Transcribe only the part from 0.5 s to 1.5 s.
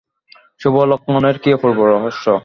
শুভলক্ষণের কী